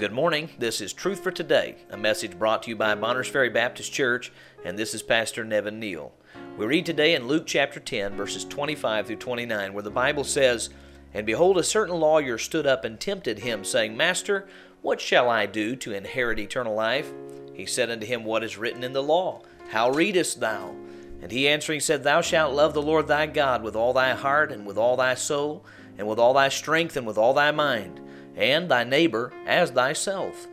[0.00, 0.48] Good morning.
[0.58, 4.32] This is Truth for Today, a message brought to you by Bonners Ferry Baptist Church,
[4.64, 6.14] and this is Pastor Nevin Neal.
[6.56, 10.70] We read today in Luke chapter 10, verses 25 through 29, where the Bible says,
[11.12, 14.48] And behold, a certain lawyer stood up and tempted him, saying, Master,
[14.80, 17.12] what shall I do to inherit eternal life?
[17.52, 19.42] He said unto him, What is written in the law?
[19.68, 20.74] How readest thou?
[21.20, 24.50] And he answering said, Thou shalt love the Lord thy God with all thy heart,
[24.50, 25.62] and with all thy soul,
[25.98, 28.00] and with all thy strength, and with all thy mind
[28.36, 30.46] and thy neighbor as thyself.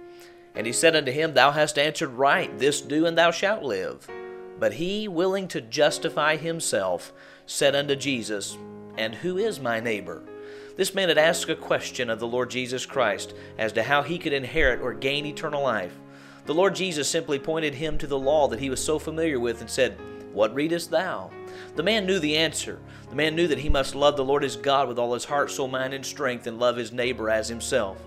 [0.55, 4.07] And he said unto him, Thou hast answered right, this do, and thou shalt live.
[4.59, 7.13] But he, willing to justify himself,
[7.45, 8.57] said unto Jesus,
[8.97, 10.23] And who is my neighbor?
[10.75, 14.17] This man had asked a question of the Lord Jesus Christ as to how he
[14.17, 15.97] could inherit or gain eternal life.
[16.45, 19.59] The Lord Jesus simply pointed him to the law that he was so familiar with
[19.61, 19.97] and said,
[20.33, 21.31] What readest thou?
[21.75, 22.79] The man knew the answer.
[23.09, 25.49] The man knew that he must love the Lord his God with all his heart,
[25.51, 27.97] soul, mind, and strength, and love his neighbor as himself.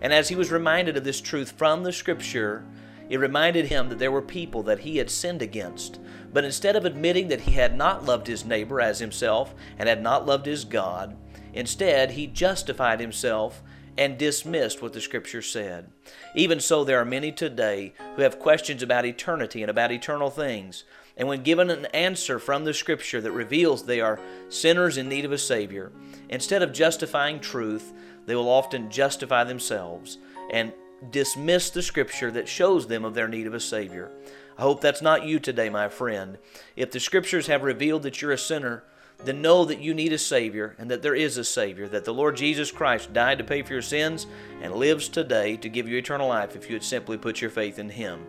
[0.00, 2.64] And as he was reminded of this truth from the Scripture,
[3.08, 5.98] it reminded him that there were people that he had sinned against.
[6.32, 10.02] But instead of admitting that he had not loved his neighbor as himself and had
[10.02, 11.16] not loved his God,
[11.54, 13.62] instead he justified himself
[13.98, 15.90] and dismissed what the Scripture said.
[16.34, 20.84] Even so, there are many today who have questions about eternity and about eternal things.
[21.16, 25.24] And when given an answer from the Scripture that reveals they are sinners in need
[25.24, 25.90] of a Savior,
[26.28, 27.92] instead of justifying truth,
[28.24, 30.18] they will often justify themselves
[30.52, 30.72] and
[31.10, 34.12] dismiss the Scripture that shows them of their need of a Savior.
[34.56, 36.38] I hope that's not you today, my friend.
[36.76, 38.84] If the Scriptures have revealed that you're a sinner,
[39.24, 42.14] then know that you need a Savior and that there is a Savior, that the
[42.14, 44.26] Lord Jesus Christ died to pay for your sins
[44.62, 47.78] and lives today to give you eternal life if you would simply put your faith
[47.78, 48.26] in Him.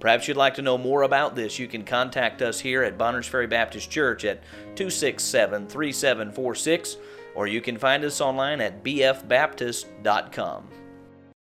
[0.00, 1.58] Perhaps you'd like to know more about this.
[1.58, 4.42] You can contact us here at Bonners Ferry Baptist Church at
[4.76, 6.96] 267 3746,
[7.34, 10.68] or you can find us online at bfbaptist.com.